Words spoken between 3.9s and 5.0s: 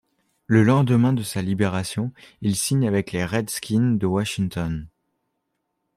de Washington.